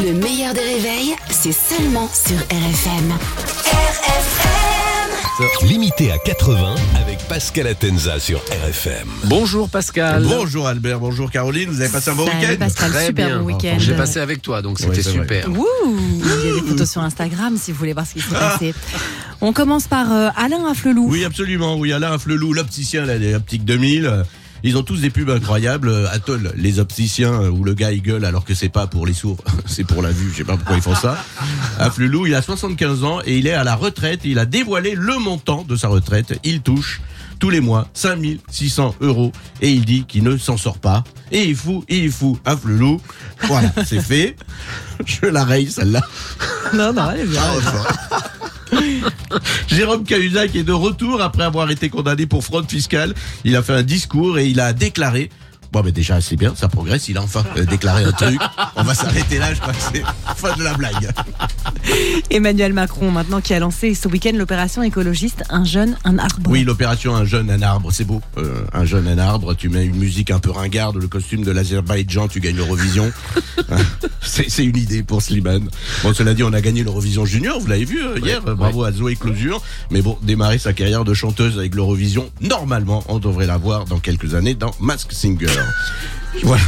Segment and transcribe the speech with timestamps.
[0.00, 3.12] Le meilleur des réveils, c'est seulement sur RFM.
[3.66, 9.08] RFM Limité à 80 avec Pascal Atenza sur RFM.
[9.24, 10.24] Bonjour Pascal.
[10.24, 13.38] Bonjour Albert, bonjour Caroline, vous avez passé un bon week-end Pascal, Très super bien.
[13.40, 13.76] bon week-end.
[13.78, 15.48] J'ai passé avec toi, donc c'était Oui, super.
[15.50, 18.34] Wouh Il y a des photos sur Instagram si vous voulez voir ce qui s'est
[18.34, 18.74] passé.
[19.40, 21.06] On commence par euh, Alain Afflelou.
[21.08, 24.24] Oui, absolument, oui, Alain Flelou, l'opticien, optiques 2000.
[24.64, 25.88] Ils ont tous des pubs incroyables.
[25.88, 29.06] Euh, Atoll, les opticiens, euh, où le gars il gueule alors que c'est pas pour
[29.06, 30.30] les sourds, c'est pour la vue.
[30.30, 31.16] Je sais pas pourquoi ils font ça.
[31.78, 34.20] Afflelou, il a 75 ans et il est à la retraite.
[34.24, 36.38] Il a dévoilé le montant de sa retraite.
[36.44, 37.00] Il touche
[37.38, 41.02] tous les mois 5600 euros et il dit qu'il ne s'en sort pas.
[41.32, 43.00] Et il fout, et il fout Afflelou.
[43.48, 44.36] Voilà, c'est fait.
[45.04, 46.02] Je la raye celle-là.
[46.74, 47.42] Non, non, elle est bien.
[49.68, 53.14] Jérôme Cahuzac est de retour après avoir été condamné pour fraude fiscale.
[53.44, 55.30] Il a fait un discours et il a déclaré.
[55.72, 57.08] Bon, mais déjà, c'est bien, ça progresse.
[57.08, 58.38] Il a enfin euh, déclaré un truc.
[58.76, 60.02] On va s'arrêter là, je crois que c'est
[60.36, 61.10] fin de la blague.
[62.30, 66.50] Emmanuel Macron, maintenant, qui a lancé ce week-end l'opération écologiste Un jeune, un arbre.
[66.50, 68.20] Oui, l'opération Un jeune, un arbre, c'est beau.
[68.36, 71.50] Euh, un jeune, un arbre, tu mets une musique un peu ringarde, le costume de
[71.50, 73.10] l'Azerbaïdjan, tu gagnes l'Eurovision.
[73.70, 73.76] Hein,
[74.20, 75.68] c'est une idée pour Slimane.
[76.02, 78.44] Bon, cela dit, on a gagné l'Eurovision Junior, vous l'avez vu euh, hier.
[78.44, 79.62] Ouais, Bravo à Zoé Closure.
[79.90, 83.98] Mais bon, démarrer sa carrière de chanteuse avec l'Eurovision, normalement, on devrait la voir dans
[83.98, 85.46] quelques années dans Mask Singer.
[85.62, 86.21] よ。
[86.42, 86.62] Voilà.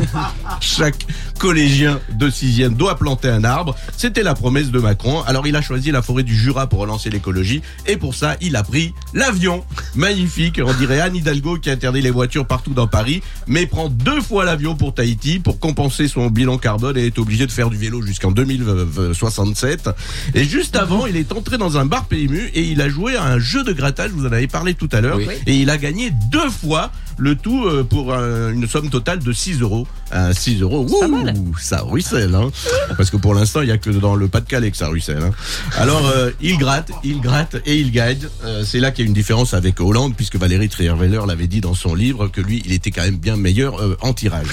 [0.60, 1.06] Chaque
[1.38, 3.74] collégien de sixième doit planter un arbre.
[3.96, 5.22] C'était la promesse de Macron.
[5.22, 7.62] Alors il a choisi la forêt du Jura pour relancer l'écologie.
[7.86, 9.64] Et pour ça, il a pris l'avion.
[9.94, 10.60] Magnifique.
[10.64, 14.44] On dirait Anne Hidalgo qui interdit les voitures partout dans Paris, mais prend deux fois
[14.44, 18.02] l'avion pour Tahiti pour compenser son bilan carbone et est obligé de faire du vélo
[18.02, 19.90] jusqu'en 2067.
[20.34, 23.24] Et juste avant, il est entré dans un bar PMU et il a joué à
[23.24, 24.10] un jeu de grattage.
[24.10, 25.16] Vous en avez parlé tout à l'heure.
[25.16, 25.26] Oui.
[25.46, 29.60] Et il a gagné deux fois le tout euh, pour une somme totale de 6
[29.60, 29.86] euros.
[30.12, 31.34] Euh, 6 euros, pas ouh, mal.
[31.58, 32.34] ça ruisselle.
[32.34, 32.50] Hein.
[32.96, 35.22] Parce que pour l'instant, il y a que dans le Pas-de-Calais que ça ruisselle.
[35.22, 35.30] Hein.
[35.76, 38.28] Alors, euh, il gratte, il gratte et il gagne.
[38.44, 41.60] Euh, c'est là qu'il y a une différence avec Hollande, puisque Valérie Trierweiler l'avait dit
[41.60, 44.48] dans son livre que lui, il était quand même bien meilleur euh, en tirage.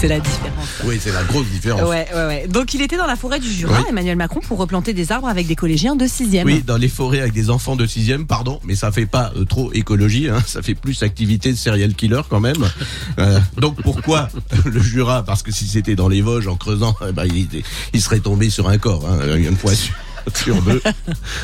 [0.00, 0.68] C'est la différence.
[0.84, 1.88] Oui, c'est la grosse différence.
[1.88, 2.46] Ouais, ouais, ouais.
[2.48, 3.86] Donc il était dans la forêt du Jura, Oui.
[3.88, 7.20] Emmanuel Macron, pour replanter des arbres avec des collégiens de 6 Oui, dans les forêts
[7.20, 10.62] avec des enfants de sixième, pardon, mais ça fait pas euh, trop écologie, hein, ça
[10.62, 12.54] fait plus activité de serial killer quand même.
[13.18, 14.28] Euh, donc pourquoi
[14.64, 15.22] le Jura?
[15.22, 17.48] Parce que si c'était dans les Vosges en creusant, eh ben, il,
[17.92, 19.72] il serait tombé sur un corps, hein, une fois
[20.34, 20.80] sur deux.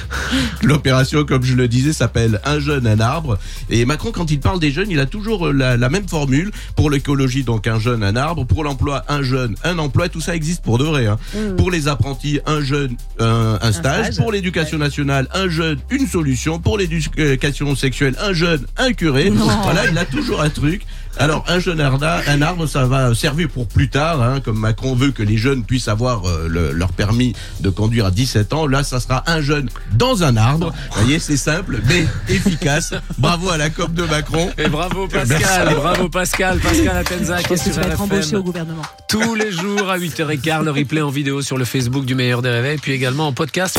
[0.63, 3.39] L'opération, comme je le disais, s'appelle Un jeune, un arbre.
[3.69, 6.51] Et Macron, quand il parle des jeunes, il a toujours euh, la, la même formule.
[6.77, 8.45] Pour l'écologie, donc un jeune, un arbre.
[8.45, 10.09] Pour l'emploi, un jeune, un emploi.
[10.09, 11.07] Tout ça existe pour de vrai.
[11.07, 11.19] Hein.
[11.57, 14.07] Pour les apprentis, un jeune, un, un stage.
[14.07, 14.17] stage.
[14.17, 16.59] Pour l'éducation nationale, un jeune, une solution.
[16.59, 19.31] Pour l'éducation sexuelle, un jeune, un curé.
[19.31, 19.47] Non.
[19.63, 20.83] Voilà, il a toujours un truc.
[21.19, 24.95] Alors, un jeune arbre, un arbre, ça va servir pour plus tard, hein, comme Macron
[24.95, 28.67] veut que les jeunes puissent avoir euh, le- leur permis de conduire à 17 ans.
[28.67, 30.73] Là, ça sera un jeune dans un arbre.
[30.93, 32.95] Vous voyez, c'est simple, mais efficace.
[33.19, 34.51] Bravo à la COP de Macron.
[34.57, 38.43] Et bravo Pascal, bravo Pascal, Pascal Atenza qui est sur tu vas être embauché au
[38.43, 38.83] gouvernement.
[39.09, 42.51] Tous les jours à 8h15, le replay en vidéo sur le Facebook du meilleur des
[42.51, 43.79] réveils, puis également en podcast.